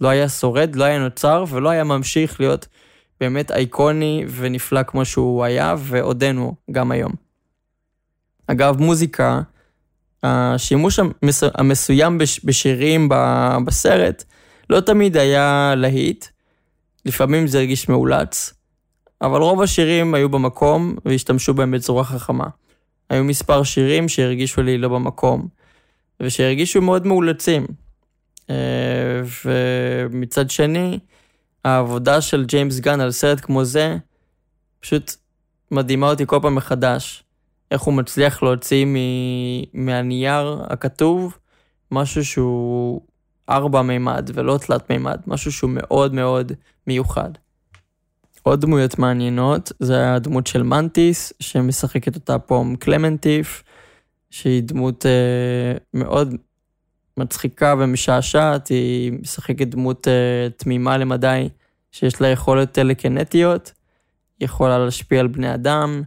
לא 0.00 0.08
היה 0.08 0.28
שורד, 0.28 0.76
לא 0.76 0.84
היה 0.84 0.98
נוצר 0.98 1.44
ולא 1.48 1.68
היה 1.68 1.84
ממשיך 1.84 2.40
להיות 2.40 2.68
באמת 3.20 3.50
אייקוני 3.50 4.24
ונפלא 4.36 4.82
כמו 4.82 5.04
שהוא 5.04 5.44
היה, 5.44 5.74
ועודנו 5.78 6.54
גם 6.70 6.90
היום. 6.90 7.12
אגב, 8.46 8.80
מוזיקה, 8.80 9.40
השימוש 10.26 11.00
המסוים 11.54 12.18
בשירים 12.44 13.08
בסרט 13.66 14.24
לא 14.70 14.80
תמיד 14.80 15.16
היה 15.16 15.74
להיט, 15.76 16.26
לפעמים 17.06 17.46
זה 17.46 17.58
הרגיש 17.58 17.88
מאולץ, 17.88 18.54
אבל 19.22 19.40
רוב 19.40 19.62
השירים 19.62 20.14
היו 20.14 20.28
במקום 20.28 20.96
והשתמשו 21.04 21.54
בהם 21.54 21.70
בצורה 21.70 22.04
חכמה. 22.04 22.46
היו 23.10 23.24
מספר 23.24 23.62
שירים 23.62 24.08
שהרגישו 24.08 24.62
לי 24.62 24.78
לא 24.78 24.88
במקום, 24.88 25.48
ושהרגישו 26.20 26.82
מאוד 26.82 27.06
מאולצים. 27.06 27.66
אה, 28.50 29.20
ומצד 29.44 30.50
שני, 30.50 30.98
העבודה 31.64 32.20
של 32.20 32.44
ג'יימס 32.44 32.80
גן 32.80 33.00
על 33.00 33.10
סרט 33.10 33.40
כמו 33.40 33.64
זה, 33.64 33.96
פשוט 34.80 35.14
מדהימה 35.70 36.10
אותי 36.10 36.26
כל 36.26 36.38
פעם 36.42 36.54
מחדש. 36.54 37.24
איך 37.70 37.82
הוא 37.82 37.94
מצליח 37.94 38.42
להוציא 38.42 38.86
מ... 38.86 38.96
מהנייר 39.86 40.62
הכתוב 40.68 41.38
משהו 41.90 42.24
שהוא 42.24 43.00
ארבע 43.48 43.82
מימד 43.82 44.30
ולא 44.34 44.58
תלת 44.66 44.90
מימד, 44.90 45.20
משהו 45.26 45.52
שהוא 45.52 45.70
מאוד 45.70 46.14
מאוד 46.14 46.52
מיוחד. 46.86 47.30
עוד 48.42 48.60
דמויות 48.60 48.98
מעניינות 48.98 49.72
זה 49.80 50.14
הדמות 50.14 50.46
של 50.46 50.62
מנטיס, 50.62 51.32
שמשחקת 51.40 52.14
אותה 52.14 52.38
פה 52.38 52.64
קלמנטיף, 52.78 53.62
שהיא 54.30 54.62
דמות 54.62 55.06
אה, 55.06 55.76
מאוד 55.94 56.34
מצחיקה 57.16 57.74
ומשעשעת, 57.78 58.68
היא 58.68 59.12
משחקת 59.12 59.66
דמות 59.66 60.06
uh, 60.06 60.52
תמימה 60.56 60.96
למדי, 60.98 61.48
שיש 61.92 62.20
לה 62.20 62.28
יכולות 62.28 62.68
טלקנטיות, 62.68 63.72
היא 64.40 64.44
יכולה 64.46 64.78
להשפיע 64.78 65.20
על 65.20 65.26
בני 65.26 65.54
אדם, 65.54 66.02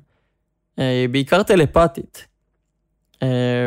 היא 0.78 1.10
בעיקר 1.10 1.44
טלפתית. 1.44 2.26
אה, 3.16 3.20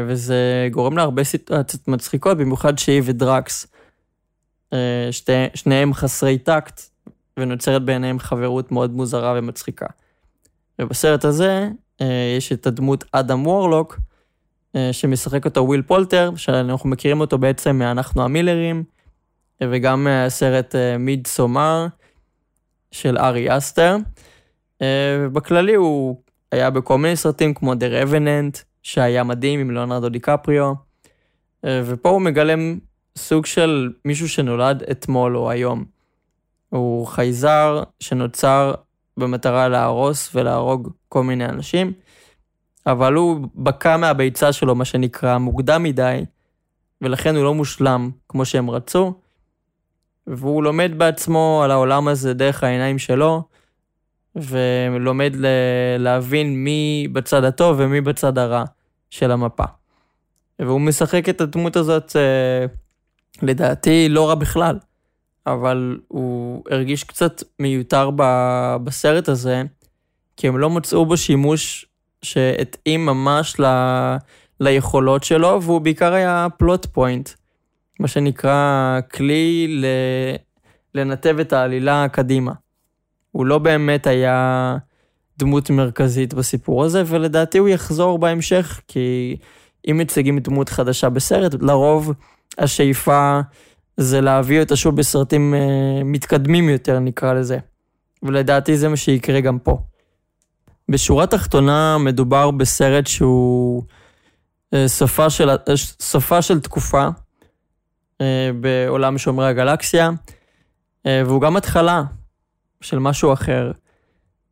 וזה 0.07 0.69
גורם 0.71 0.97
לה 0.97 1.03
הרבה 1.03 1.25
סיטואציות 1.25 1.89
מצחיקות, 1.89 2.39
במיוחד 2.39 2.79
שהיא 2.79 3.03
ודרקס, 3.05 3.67
שתי, 5.11 5.33
שניהם 5.55 5.95
חסרי 5.95 6.39
טקט, 6.39 6.81
ונוצרת 7.37 7.85
ביניהם 7.85 8.19
חברות 8.19 8.73
מאוד 8.73 8.93
מוזרה 8.93 9.35
ומצחיקה. 9.39 9.87
ובסרט 10.79 11.25
הזה 11.25 11.69
יש 12.37 12.53
את 12.53 12.67
הדמות 12.67 13.05
אדם 13.13 13.47
וורלוק, 13.47 13.99
אה, 14.77 14.93
שמשחק 14.93 15.45
אותו 15.45 15.61
וויל 15.61 15.83
פולטר, 15.83 16.33
שאנחנו 16.37 16.89
מכירים 16.89 17.21
אותו 17.21 17.39
בעצם 17.39 17.79
מ"אנחנו 17.79 18.25
המילרים", 18.25 18.85
וגם 19.63 20.05
מהסרט 20.05 20.75
מיד 20.99 21.23
אה, 21.27 21.31
סומר 21.31 21.87
של 22.93 23.19
ארי 23.19 23.57
אסטר. 23.57 23.97
אה, 24.83 25.27
בכללי 25.33 25.75
הוא 25.75 26.17
היה 26.53 26.71
בכל 26.71 26.99
מיני 26.99 27.17
סרטים 27.17 27.55
כמו 27.55 27.73
The 27.73 28.05
Revenant, 28.05 28.63
שהיה 28.83 29.25
מדהים 29.25 29.61
עם 29.61 29.71
ליאונרדו 29.71 30.09
דיקפריו, 30.09 30.73
ופה 31.67 32.09
הוא 32.09 32.21
מגלם 32.21 32.79
סוג 33.19 33.47
של 33.47 33.93
מישהו 34.05 34.29
שנולד 34.29 34.83
אתמול 34.91 35.37
או 35.37 35.51
היום. 35.51 35.85
הוא 36.69 37.07
חייזר 37.07 37.83
שנוצר 38.01 38.75
במטרה 39.17 39.69
להרוס 39.69 40.31
ולהרוג 40.35 40.93
כל 41.09 41.23
מיני 41.23 41.45
אנשים. 41.45 41.93
אבל 42.87 43.15
הוא 43.15 43.49
בקע 43.55 43.97
מהביצה 43.97 44.53
שלו, 44.53 44.75
מה 44.75 44.85
שנקרא, 44.85 45.39
מוקדם 45.39 45.83
מדי, 45.83 46.25
ולכן 47.03 47.37
הוא 47.37 47.45
לא 47.45 47.55
מושלם 47.55 48.11
כמו 48.29 48.45
שהם 48.45 48.71
רצו, 48.71 49.15
והוא 50.27 50.63
לומד 50.63 50.93
בעצמו 50.97 51.61
על 51.65 51.71
העולם 51.71 52.09
הזה 52.09 52.35
דרך 52.35 52.65
העיניים 52.65 52.99
שלו, 52.99 53.43
ולומד 54.37 55.33
ל- 55.37 55.47
להבין 55.99 56.65
מי 56.65 57.09
בצד 57.13 57.45
הטוב 57.45 57.77
ומי 57.79 58.01
בצד 58.01 58.39
הרע 58.39 58.65
של 59.11 59.31
המפה. 59.31 59.65
והוא 60.59 60.81
משחק 60.81 61.29
את 61.29 61.41
הדמות 61.41 61.77
הזאת, 61.77 62.17
אה, 62.17 62.67
לדעתי, 63.43 64.09
לא 64.09 64.29
רע 64.29 64.35
בכלל. 64.35 64.79
אבל 65.47 65.99
הוא 66.09 66.65
הרגיש 66.71 67.05
קצת 67.05 67.43
מיותר 67.59 68.11
בסרט 68.85 69.29
הזה, 69.29 69.63
כי 70.37 70.49
הם 70.49 70.59
לא 70.59 70.71
מצאו 70.71 71.07
בו 71.07 71.17
שימוש 71.17 71.87
שהתאים 72.23 73.07
ממש 73.07 73.61
ל... 73.61 73.65
ליכולות 74.61 75.25
שלו, 75.25 75.63
והוא 75.63 75.81
בעיקר 75.81 76.13
היה 76.13 76.47
פלוט 76.59 76.87
פוינט, 76.87 77.31
מה 78.01 78.09
שנקרא 78.09 79.01
כלי 79.15 79.67
ל... 79.69 79.85
לנתב 80.95 81.37
את 81.41 81.53
העלילה 81.53 82.07
קדימה. 82.13 82.53
הוא 83.33 83.47
לא 83.47 83.59
באמת 83.59 84.07
היה 84.07 84.77
דמות 85.39 85.71
מרכזית 85.71 86.35
בסיפור 86.35 86.85
הזה, 86.85 87.03
ולדעתי 87.07 87.59
הוא 87.59 87.69
יחזור 87.69 88.19
בהמשך, 88.19 88.81
כי 88.89 89.37
אם 89.91 89.99
מציגים 89.99 90.39
דמות 90.39 90.69
חדשה 90.69 91.09
בסרט, 91.09 91.55
לרוב 91.61 92.13
השאיפה 92.59 93.41
זה 93.97 94.21
להביא 94.21 94.61
אותה 94.61 94.77
שוב 94.77 94.97
בסרטים 94.97 95.55
uh, 95.55 96.05
מתקדמים 96.05 96.69
יותר, 96.69 96.99
נקרא 96.99 97.33
לזה. 97.33 97.59
ולדעתי 98.23 98.77
זה 98.77 98.89
מה 98.89 98.97
שיקרה 98.97 99.41
גם 99.41 99.59
פה. 99.59 99.79
בשורה 100.89 101.27
תחתונה 101.27 101.99
מדובר 101.99 102.51
בסרט 102.51 103.07
שהוא 103.07 103.83
סופה 104.87 105.31
של, 105.31 105.51
uh, 105.51 105.57
סופה 106.01 106.43
של 106.43 106.61
תקופה 106.61 107.09
בעולם 108.61 109.19
שומרי 109.19 109.47
הגלקסיה, 109.49 110.11
והוא 111.07 111.41
גם 111.41 111.57
התחלה 111.57 112.03
של 112.81 112.99
משהו 112.99 113.33
אחר. 113.33 113.71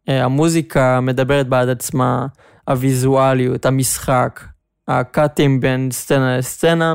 Uh, 0.08 0.12
המוזיקה 0.12 1.00
מדברת 1.00 1.49
בעד 1.49 1.68
עצמה, 1.68 2.26
הוויזואליות, 2.68 3.66
המשחק, 3.66 4.44
הקאטים 4.88 5.61
בין 5.61 5.88
סצנה 5.90 6.38
לסצנה, 6.38 6.94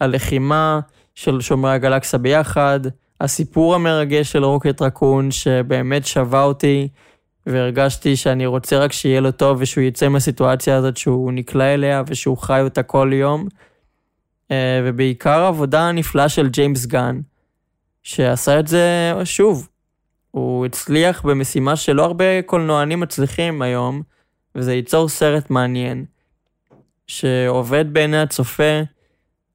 הלחימה, 0.00 0.80
של 1.14 1.40
שומרי 1.40 1.72
הגלקסיה 1.72 2.18
ביחד, 2.18 2.80
הסיפור 3.20 3.74
המרגש 3.74 4.32
של 4.32 4.44
רוקט 4.44 4.82
רקון, 4.82 5.30
שבאמת 5.30 6.06
שווה 6.06 6.42
אותי, 6.42 6.88
והרגשתי 7.46 8.16
שאני 8.16 8.46
רוצה 8.46 8.78
רק 8.78 8.92
שיהיה 8.92 9.20
לו 9.20 9.30
טוב 9.32 9.58
ושהוא 9.60 9.84
יצא 9.84 10.08
מהסיטואציה 10.08 10.76
הזאת 10.76 10.96
שהוא 10.96 11.32
נקלע 11.32 11.74
אליה 11.74 12.02
ושהוא 12.06 12.38
חי 12.38 12.60
אותה 12.60 12.82
כל 12.82 13.10
יום. 13.14 13.48
אה, 14.50 14.80
ובעיקר 14.84 15.44
עבודה 15.44 15.92
נפלאה 15.92 16.28
של 16.28 16.48
ג'יימס 16.48 16.86
גן, 16.86 17.20
שעשה 18.02 18.60
את 18.60 18.66
זה 18.66 19.12
שוב. 19.24 19.68
הוא 20.34 20.66
הצליח 20.66 21.22
במשימה 21.22 21.76
שלא 21.76 22.04
הרבה 22.04 22.42
קולנוענים 22.42 23.00
מצליחים 23.00 23.62
היום, 23.62 24.02
וזה 24.54 24.74
ייצור 24.74 25.08
סרט 25.08 25.50
מעניין, 25.50 26.04
שעובד 27.06 27.84
בעיני 27.92 28.18
הצופה, 28.18 28.80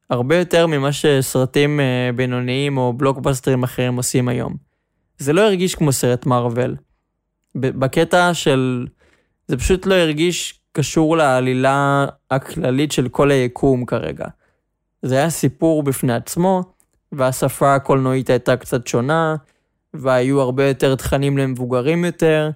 הרבה 0.09 0.37
יותר 0.37 0.67
ממה 0.67 0.91
שסרטים 0.91 1.79
אה, 1.79 2.09
בינוניים 2.15 2.77
או 2.77 2.93
בלוקבאסטרים 2.93 3.63
אחרים 3.63 3.95
עושים 3.95 4.27
היום. 4.27 4.55
זה 5.17 5.33
לא 5.33 5.41
הרגיש 5.41 5.75
כמו 5.75 5.91
סרט 5.91 6.25
מארוול. 6.25 6.75
בקטע 7.55 8.33
של... 8.33 8.87
זה 9.47 9.57
פשוט 9.57 9.85
לא 9.85 9.95
הרגיש 9.95 10.59
קשור 10.71 11.17
לעלילה 11.17 12.05
הכללית 12.31 12.91
של 12.91 13.09
כל 13.09 13.31
היקום 13.31 13.85
כרגע. 13.85 14.27
זה 15.01 15.15
היה 15.15 15.29
סיפור 15.29 15.83
בפני 15.83 16.13
עצמו, 16.13 16.63
והשפה 17.11 17.75
הקולנועית 17.75 18.29
הייתה 18.29 18.57
קצת 18.57 18.87
שונה, 18.87 19.35
והיו 19.93 20.41
הרבה 20.41 20.67
יותר 20.67 20.95
תכנים 20.95 21.37
למבוגרים 21.37 22.05
יותר, 22.05 22.49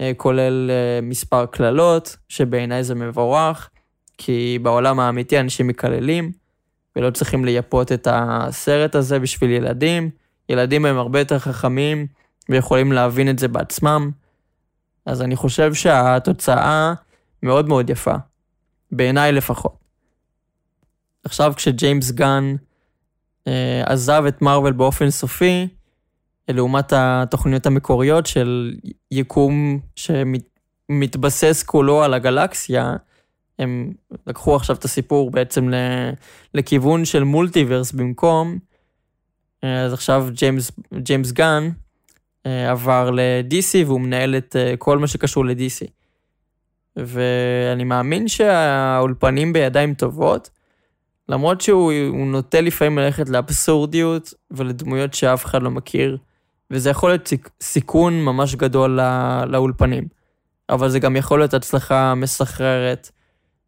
אה, 0.00 0.12
כולל 0.16 0.70
אה, 0.70 1.00
מספר 1.02 1.46
קללות, 1.46 2.16
שבעיניי 2.28 2.84
זה 2.84 2.94
מבורך, 2.94 3.70
כי 4.18 4.58
בעולם 4.62 5.00
האמיתי 5.00 5.40
אנשים 5.40 5.66
מקללים. 5.66 6.32
ולא 6.96 7.10
צריכים 7.10 7.44
לייפות 7.44 7.92
את 7.92 8.08
הסרט 8.10 8.94
הזה 8.94 9.18
בשביל 9.18 9.50
ילדים. 9.50 10.10
ילדים 10.48 10.84
הם 10.86 10.98
הרבה 10.98 11.18
יותר 11.18 11.38
חכמים 11.38 12.06
ויכולים 12.48 12.92
להבין 12.92 13.30
את 13.30 13.38
זה 13.38 13.48
בעצמם. 13.48 14.10
אז 15.06 15.22
אני 15.22 15.36
חושב 15.36 15.74
שהתוצאה 15.74 16.94
מאוד 17.42 17.68
מאוד 17.68 17.90
יפה, 17.90 18.14
בעיניי 18.92 19.32
לפחות. 19.32 19.76
עכשיו 21.24 21.52
כשג'יימס 21.56 22.10
גן 22.10 22.54
אה, 23.46 23.82
עזב 23.86 24.24
את 24.28 24.42
מארוול 24.42 24.72
באופן 24.72 25.10
סופי, 25.10 25.68
לעומת 26.54 26.92
התוכניות 26.96 27.66
המקוריות 27.66 28.26
של 28.26 28.74
יקום 29.10 29.78
שמתבסס 29.96 31.62
כולו 31.62 32.02
על 32.02 32.14
הגלקסיה, 32.14 32.96
הם 33.58 33.92
לקחו 34.26 34.56
עכשיו 34.56 34.76
את 34.76 34.84
הסיפור 34.84 35.30
בעצם 35.30 35.70
לכיוון 36.54 37.04
של 37.04 37.24
מולטיברס 37.24 37.92
במקום, 37.92 38.58
אז 39.62 39.92
עכשיו 39.92 40.28
ג'יימס, 40.32 40.70
ג'יימס 40.94 41.32
גן 41.32 41.70
אה, 42.46 42.70
עבר 42.70 43.10
ל-DC 43.10 43.86
והוא 43.86 44.00
מנהל 44.00 44.36
את 44.36 44.56
אה, 44.56 44.74
כל 44.78 44.98
מה 44.98 45.06
שקשור 45.06 45.44
ל-DC. 45.44 45.86
ואני 46.96 47.84
מאמין 47.84 48.28
שהאולפנים 48.28 49.52
בידיים 49.52 49.94
טובות, 49.94 50.50
למרות 51.28 51.60
שהוא 51.60 52.26
נוטה 52.26 52.60
לפעמים 52.60 52.98
ללכת 52.98 53.28
לאבסורדיות 53.28 54.34
ולדמויות 54.50 55.14
שאף 55.14 55.44
אחד 55.44 55.62
לא 55.62 55.70
מכיר, 55.70 56.16
וזה 56.70 56.90
יכול 56.90 57.10
להיות 57.10 57.32
סיכון 57.62 58.20
ממש 58.22 58.54
גדול 58.54 59.00
לאולפנים. 59.46 60.04
אבל 60.70 60.88
זה 60.88 60.98
גם 60.98 61.16
יכול 61.16 61.38
להיות 61.38 61.54
הצלחה 61.54 62.14
מסחררת. 62.14 63.10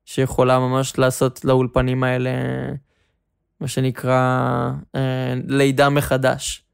שיכולה 0.04 0.58
ממש 0.58 0.98
לעשות 0.98 1.44
לאולפנים 1.44 2.04
האלה, 2.04 2.30
מה 3.60 3.68
שנקרא, 3.68 4.70
אה, 4.94 5.34
לידה 5.48 5.88
מחדש. 5.88 6.64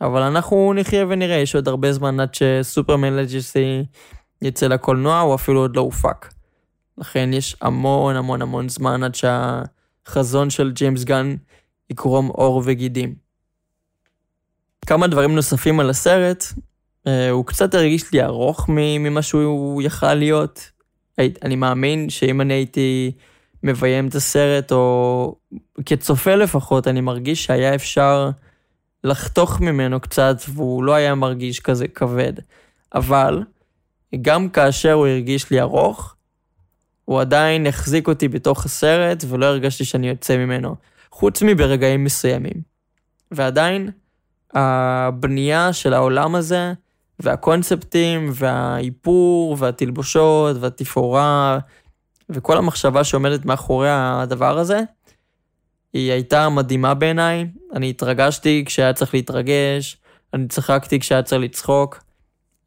אבל 0.00 0.22
אנחנו 0.22 0.72
נחיה 0.76 1.06
ונראה, 1.08 1.36
יש 1.36 1.54
עוד 1.54 1.68
הרבה 1.68 1.92
זמן 1.92 2.20
עד 2.20 2.34
שסופרמן 2.34 3.12
לג'סי 3.12 3.84
יצא 4.42 4.66
לקולנוע, 4.66 5.20
הוא 5.20 5.34
אפילו 5.34 5.60
עוד 5.60 5.76
לא 5.76 5.80
הופק. 5.80 6.34
לכן 6.98 7.30
יש 7.32 7.56
המון 7.60 8.16
המון 8.16 8.42
המון 8.42 8.68
זמן 8.68 9.02
עד 9.02 9.14
שהחזון 9.14 10.50
של 10.50 10.72
ג'יימס 10.72 11.04
גן 11.04 11.36
יקרום 11.90 12.26
עור 12.26 12.62
וגידים. 12.64 13.25
כמה 14.86 15.06
דברים 15.06 15.34
נוספים 15.34 15.80
על 15.80 15.90
הסרט, 15.90 16.44
אה, 17.06 17.30
הוא 17.30 17.46
קצת 17.46 17.74
הרגיש 17.74 18.12
לי 18.12 18.22
ארוך 18.22 18.64
ממה 18.68 19.22
שהוא 19.22 19.82
יכל 19.82 20.14
להיות. 20.14 20.70
אני 21.18 21.56
מאמין 21.56 22.10
שאם 22.10 22.40
אני 22.40 22.54
הייתי 22.54 23.12
מביים 23.62 24.08
את 24.08 24.14
הסרט, 24.14 24.72
או 24.72 25.34
כצופה 25.86 26.34
לפחות, 26.34 26.88
אני 26.88 27.00
מרגיש 27.00 27.44
שהיה 27.44 27.74
אפשר 27.74 28.30
לחתוך 29.04 29.60
ממנו 29.60 30.00
קצת, 30.00 30.36
והוא 30.48 30.84
לא 30.84 30.94
היה 30.94 31.14
מרגיש 31.14 31.60
כזה 31.60 31.88
כבד. 31.88 32.32
אבל, 32.94 33.42
גם 34.22 34.48
כאשר 34.48 34.92
הוא 34.92 35.06
הרגיש 35.06 35.50
לי 35.50 35.60
ארוך, 35.60 36.14
הוא 37.04 37.20
עדיין 37.20 37.66
החזיק 37.66 38.08
אותי 38.08 38.28
בתוך 38.28 38.64
הסרט, 38.64 39.24
ולא 39.28 39.46
הרגשתי 39.46 39.84
שאני 39.84 40.08
יוצא 40.08 40.36
ממנו, 40.36 40.76
חוץ 41.10 41.42
מברגעים 41.42 42.04
מסוימים. 42.04 42.62
ועדיין, 43.30 43.90
הבנייה 44.56 45.72
של 45.72 45.94
העולם 45.94 46.34
הזה, 46.34 46.72
והקונספטים, 47.20 48.30
והאיפור, 48.34 49.56
והתלבושות, 49.58 50.56
והתפאורה, 50.60 51.58
וכל 52.30 52.56
המחשבה 52.56 53.04
שעומדת 53.04 53.44
מאחורי 53.44 53.88
הדבר 53.90 54.58
הזה, 54.58 54.80
היא 55.92 56.12
הייתה 56.12 56.48
מדהימה 56.48 56.94
בעיניי. 56.94 57.46
אני 57.72 57.90
התרגשתי 57.90 58.64
כשהיה 58.66 58.92
צריך 58.92 59.14
להתרגש, 59.14 59.96
אני 60.34 60.48
צחקתי 60.48 61.00
כשהיה 61.00 61.22
צריך 61.22 61.42
לצחוק. 61.42 62.02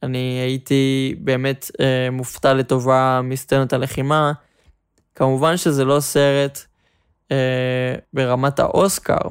אני 0.04 0.40
הייתי 0.44 1.16
באמת 1.20 1.72
אה, 1.80 2.10
מופתע 2.12 2.54
לטובה 2.54 3.22
מסצנות 3.24 3.74
הלחימה. 3.74 4.32
כמובן 5.16 5.58
שזה 5.58 5.86
לא 5.86 6.00
סרט 6.00 6.60
אה, 7.32 7.96
ברמת 8.14 8.60
האוסקר, 8.60 9.28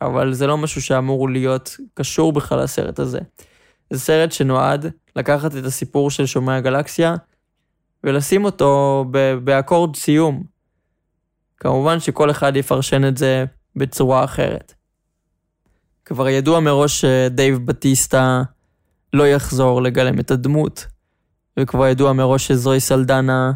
אבל 0.00 0.32
זה 0.32 0.46
לא 0.46 0.58
משהו 0.58 0.82
שאמור 0.82 1.30
להיות 1.30 1.76
קשור 1.94 2.32
בכלל 2.32 2.62
לסרט 2.62 2.98
הזה. 2.98 3.18
זה 3.90 4.00
סרט 4.00 4.32
שנועד 4.32 4.86
לקחת 5.16 5.56
את 5.56 5.64
הסיפור 5.64 6.10
של 6.10 6.26
שומרי 6.26 6.54
הגלקסיה 6.54 7.14
ולשים 8.04 8.44
אותו 8.44 9.04
באקורד 9.44 9.96
סיום. 9.96 10.42
כמובן 11.56 12.00
שכל 12.00 12.30
אחד 12.30 12.56
יפרשן 12.56 13.08
את 13.08 13.16
זה 13.16 13.44
בצורה 13.76 14.24
אחרת. 14.24 14.74
כבר 16.04 16.28
ידוע 16.28 16.60
מראש 16.60 17.00
שדייב 17.00 17.66
בטיסטה 17.66 18.42
לא 19.12 19.28
יחזור 19.28 19.82
לגלם 19.82 20.20
את 20.20 20.30
הדמות, 20.30 20.86
וכבר 21.58 21.86
ידוע 21.86 22.12
מראש 22.12 22.46
שזוהי 22.46 22.80
סלדנה, 22.80 23.52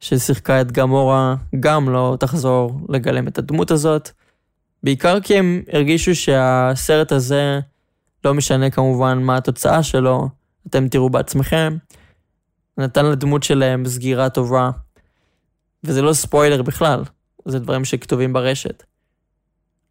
ששיחקה 0.00 0.60
את 0.60 0.72
גמורה, 0.72 1.34
גם 1.60 1.88
לא 1.88 2.16
תחזור 2.20 2.80
לגלם 2.88 3.28
את 3.28 3.38
הדמות 3.38 3.70
הזאת, 3.70 4.10
בעיקר 4.82 5.20
כי 5.20 5.38
הם 5.38 5.62
הרגישו 5.72 6.14
שהסרט 6.14 7.12
הזה 7.12 7.60
לא 8.24 8.34
משנה 8.34 8.70
כמובן 8.70 9.18
מה 9.18 9.36
התוצאה 9.36 9.82
שלו, 9.82 10.28
אתם 10.66 10.88
תראו 10.88 11.10
בעצמכם. 11.10 11.76
נתן 12.78 13.06
לדמות 13.06 13.42
שלהם 13.42 13.86
סגירה 13.86 14.30
טובה, 14.30 14.70
וזה 15.84 16.02
לא 16.02 16.12
ספוילר 16.12 16.62
בכלל. 16.62 17.04
זה 17.44 17.58
דברים 17.58 17.84
שכתובים 17.84 18.32
ברשת. 18.32 18.82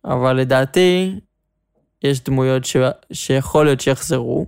אבל 0.06 0.34
לדעתי, 0.34 1.20
יש 2.04 2.24
דמויות 2.24 2.66
ש... 2.66 2.78
שיכול 3.14 3.66
להיות 3.66 3.82
שיחזרו, 3.82 4.46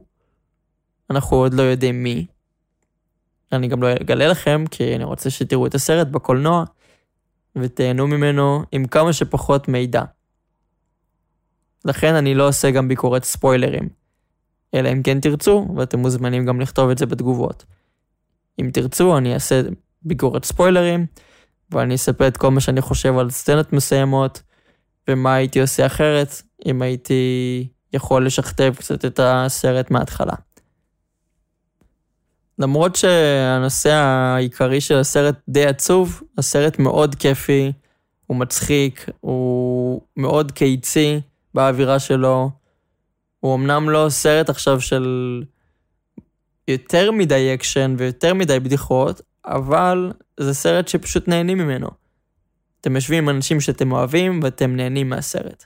אנחנו 1.10 1.38
עוד 1.38 1.54
לא 1.54 1.62
יודעים 1.62 2.04
מי. 2.04 2.26
אני 3.52 3.68
גם 3.68 3.82
לא 3.84 3.94
אגלה 3.94 4.28
לכם, 4.28 4.66
כי 4.72 4.96
אני 4.96 5.04
רוצה 5.04 5.30
שתראו 5.30 5.68
את 5.68 5.76
הסרט 5.76 6.08
בקולנוע, 6.08 6.64
ותהנו 7.56 8.08
ממנו 8.08 8.64
עם 8.72 8.88
כמה 8.88 9.14
שפחות 9.14 9.68
מידע. 9.68 10.04
לכן 11.86 12.16
אני 12.16 12.36
לא 12.36 12.48
עושה 12.48 12.72
גם 12.72 12.88
ביקורת 12.88 13.24
ספוילרים. 13.24 13.90
אלא 14.74 14.92
אם 14.92 15.04
כן 15.04 15.20
תרצו, 15.20 15.68
ואתם 15.76 16.00
מוזמנים 16.00 16.46
גם 16.46 16.62
לכתוב 16.62 16.90
את 16.90 16.98
זה 16.98 17.06
בתגובות. 17.06 17.66
אם 18.62 18.70
תרצו, 18.74 19.18
אני 19.18 19.34
אעשה 19.34 19.62
ביקורת 20.02 20.46
ספוילרים, 20.46 21.06
ואני 21.72 21.96
אספר 21.96 22.28
את 22.28 22.38
כל 22.38 22.52
מה 22.52 22.60
שאני 22.60 22.82
חושב 22.82 23.18
על 23.18 23.30
סצנות 23.30 23.74
מסוימות, 23.74 24.42
ומה 25.08 25.34
הייתי 25.34 25.62
עושה 25.62 25.86
אחרת, 25.86 26.42
אם 26.66 26.82
הייתי 26.82 27.68
יכול 27.94 28.26
לשכתב 28.26 28.74
קצת 28.78 29.06
את 29.06 29.20
הסרט 29.24 29.92
מההתחלה. 29.92 30.34
למרות 32.60 32.96
שהנושא 32.96 33.92
העיקרי 33.92 34.82
של 34.82 34.96
הסרט 34.96 35.36
די 35.50 35.66
עצוב, 35.66 36.22
הסרט 36.38 36.80
מאוד 36.80 37.16
כיפי, 37.16 37.72
הוא 38.28 38.38
מצחיק, 38.38 39.10
הוא 39.20 40.02
מאוד 40.18 40.52
קיצי 40.52 41.20
באווירה 41.58 42.00
שלו. 42.00 42.50
הוא 43.40 43.56
אמנם 43.56 43.90
לא 43.90 44.06
סרט 44.10 44.50
עכשיו 44.50 44.82
של 44.82 45.44
יותר 46.68 47.12
מדי 47.12 47.54
אקשן 47.54 47.96
ויותר 47.98 48.34
מדי 48.34 48.60
בדיחות, 48.60 49.22
אבל 49.46 50.12
זה 50.40 50.54
סרט 50.54 50.88
שפשוט 50.88 51.28
נהנים 51.28 51.58
ממנו. 51.58 51.88
אתם 52.82 52.96
יושבים 52.96 53.30
עם 53.30 53.36
אנשים 53.36 53.62
שאתם 53.62 53.92
אוהבים 53.92 54.40
ואתם 54.44 54.76
נהנים 54.76 55.10
מהסרט. 55.10 55.66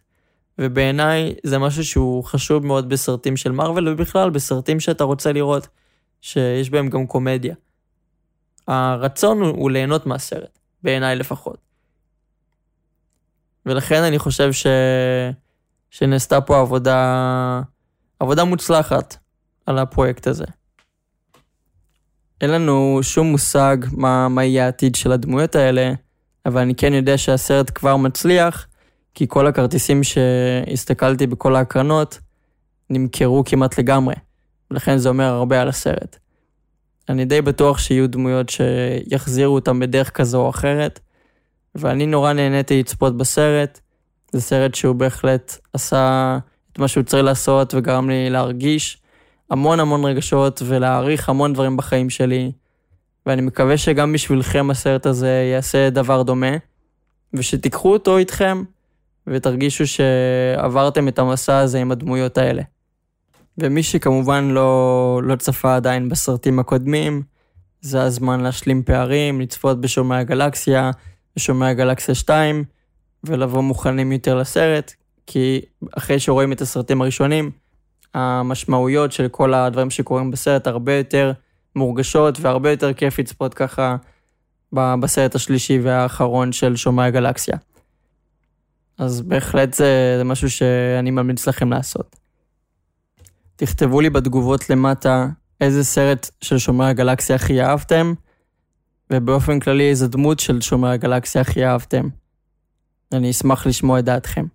ובעיניי 0.60 1.34
זה 1.43 1.60
משהו 1.60 1.84
שהוא 1.84 2.23
חשוב 2.23 2.65
מאוד 2.65 2.89
בסרטים 2.89 3.38
של 3.38 3.51
מארוול 3.51 3.88
ובכלל 3.88 4.30
בסרטים 4.30 4.80
שאתה 4.80 5.04
רוצה 5.04 5.32
לראות. 5.32 5.67
שיש 6.21 6.69
בהם 6.69 6.89
גם 6.89 7.08
קומדיה. 7.08 7.56
הרצון 8.67 9.41
הוא, 9.41 9.71
ליהנות 9.71 10.06
מהסרט, 10.06 10.60
בעיניי 10.84 11.15
לפחות. 11.15 11.58
ולכן 13.65 14.04
אני 14.04 14.19
חושב 14.19 14.51
ש... 14.51 14.67
שנעשתה 15.91 16.41
פה 16.41 16.60
עבודה, 16.60 17.62
עבודה 18.19 18.43
מוצלחת 18.43 19.17
על 19.65 19.77
הפרויקט 19.77 20.27
הזה. 20.27 20.45
אין 22.41 22.49
לנו 22.49 22.99
שום 23.01 23.27
מושג 23.27 23.77
מה, 23.91 24.27
מה 24.27 24.43
יהיה 24.43 24.65
העתיד 24.65 24.95
של 24.95 25.12
הדמויות 25.12 25.56
האלה, 25.56 25.93
אבל 26.45 26.62
אני 26.62 26.75
כן 26.75 26.93
יודע 26.93 27.17
שהסרט 27.17 27.71
כבר 27.75 27.97
מצליח, 27.97 28.67
כי 29.15 29.25
כל 29.27 29.47
הכרטיסים 29.47 30.01
שהסתכלתי 30.04 31.27
בכל 31.27 31.56
ההקרנות 31.56 32.19
נמכרו 32.89 33.43
כמעט 33.45 33.80
לגמרי. 33.80 34.15
ולכן 34.71 34.97
זה 34.97 35.10
אומר 35.10 35.23
הרבה 35.34 35.62
על 35.62 35.69
הסרט. 35.69 36.17
אני 37.10 37.25
די 37.25 37.41
בטוח 37.41 37.77
שיהיו 37.77 38.10
דמויות 38.10 38.49
שיחזירו 38.49 39.56
אותם 39.56 39.80
בדרך 39.80 40.10
כזו 40.10 40.41
או 40.41 40.49
אחרת, 40.49 40.99
ואני 41.75 42.06
נורא 42.06 42.34
נהניתי 42.34 42.80
לצפות 42.80 43.17
בסרט. 43.17 43.80
זה 44.31 44.41
סרט 44.41 44.75
שהוא 44.75 44.95
בהחלט 44.95 45.57
עשה 45.73 46.37
את 46.73 46.79
מה 46.79 46.87
שהוא 46.87 47.03
צריך 47.03 47.23
לעשות 47.23 47.73
וגרם 47.73 48.09
לי 48.09 48.29
להרגיש 48.29 48.97
המון 49.49 49.79
המון 49.79 50.05
רגשות 50.05 50.61
ולהעריך 50.65 51.29
המון 51.29 51.53
דברים 51.53 51.77
בחיים 51.77 52.09
שלי. 52.09 52.51
ואני 53.25 53.41
מקווה 53.41 53.77
שגם 53.77 54.13
בשבילכם 54.13 54.69
הסרט 54.69 55.05
הזה 55.05 55.49
יעשה 55.53 55.89
דבר 55.89 56.23
דומה, 56.23 56.51
ושתיקחו 57.33 57.93
אותו 57.93 58.17
איתכם 58.17 58.63
ותרגישו 59.27 59.87
שעברתם 59.87 61.07
את 61.07 61.19
המסע 61.19 61.57
הזה 61.57 61.79
עם 61.79 61.91
הדמויות 61.91 62.37
האלה. 62.37 62.61
ומי 63.57 63.83
שכמובן 63.83 64.49
לא, 64.49 65.21
לא 65.23 65.35
צפה 65.35 65.75
עדיין 65.75 66.09
בסרטים 66.09 66.59
הקודמים, 66.59 67.21
זה 67.81 68.03
הזמן 68.03 68.39
להשלים 68.39 68.83
פערים, 68.83 69.41
לצפות 69.41 69.81
בשומרי 69.81 70.17
הגלקסיה, 70.17 70.91
בשומרי 71.35 71.69
הגלקסיה 71.69 72.15
2, 72.15 72.63
ולבוא 73.23 73.62
מוכנים 73.62 74.12
יותר 74.12 74.36
לסרט, 74.36 74.93
כי 75.27 75.62
אחרי 75.97 76.19
שרואים 76.19 76.51
את 76.51 76.62
הסרטים 76.62 77.01
הראשונים, 77.01 77.51
המשמעויות 78.13 79.12
של 79.12 79.27
כל 79.27 79.53
הדברים 79.53 79.89
שקורים 79.89 80.31
בסרט 80.31 80.67
הרבה 80.67 80.93
יותר 80.93 81.31
מורגשות 81.75 82.39
והרבה 82.39 82.71
יותר 82.71 82.93
כיף 82.93 83.19
לצפות 83.19 83.53
ככה 83.53 83.95
בסרט 84.73 85.36
השלישי 85.36 85.79
והאחרון 85.79 86.51
של 86.51 86.75
שומרי 86.75 87.05
הגלקסיה. 87.05 87.57
אז 88.97 89.21
בהחלט 89.21 89.73
זה, 89.73 90.15
זה 90.17 90.23
משהו 90.23 90.49
שאני 90.49 91.12
ממליץ 91.12 91.47
לכם 91.47 91.69
לעשות. 91.71 92.15
תכתבו 93.55 94.01
לי 94.01 94.10
בתגובות 94.10 94.69
למטה 94.69 95.27
איזה 95.62 95.84
סרט 95.84 96.29
של 96.41 96.57
שומרי 96.57 96.88
הגלקסיה 96.88 97.36
הכי 97.36 97.62
אהבתם, 97.62 98.13
ובאופן 99.10 99.60
כללי 99.60 99.89
איזה 99.89 100.07
דמות 100.07 100.39
של 100.39 100.62
שומרי 100.62 100.91
הגלקסיה 100.91 101.41
הכי 101.41 101.65
אהבתם. 101.65 102.10
אני 103.13 103.32
אשמח 103.32 103.67
לשמוע 103.67 104.00
את 104.00 104.06
דעתכם. 104.06 104.45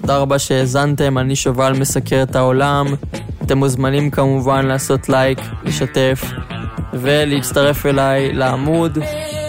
תודה 0.00 0.16
רבה 0.16 0.38
שהאזנתם, 0.38 1.18
אני 1.18 1.36
שובל 1.36 1.72
מסקר 1.72 2.22
את 2.22 2.36
העולם. 2.36 2.86
אתם 3.42 3.58
מוזמנים 3.58 4.10
כמובן 4.10 4.66
לעשות 4.66 5.08
לייק, 5.08 5.38
לשתף 5.64 6.24
ולהצטרף 6.92 7.86
אליי 7.86 8.32
לעמוד 8.32 8.98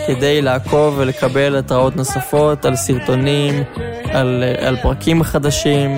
כדי 0.07 0.41
לעקוב 0.41 0.95
ולקבל 0.97 1.55
התראות 1.55 1.95
נוספות 1.95 2.65
על 2.65 2.75
סרטונים, 2.75 3.63
על, 4.05 4.43
על 4.61 4.77
פרקים 4.81 5.23
חדשים. 5.23 5.89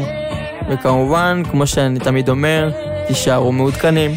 וכמובן, 0.70 1.42
כמו 1.52 1.68
שאני 1.68 2.00
תמיד 2.00 2.30
אומר, 2.30 2.72
תישארו 3.08 3.52
מעודכנים. 3.52 4.12